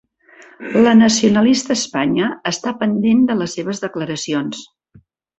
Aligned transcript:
La 0.85 0.93
nacionalista 1.01 1.75
Espanya 1.79 2.29
està 2.55 2.73
pendent 2.79 3.21
de 3.31 3.35
les 3.41 3.53
seves 3.59 3.83
declaracions. 3.87 4.65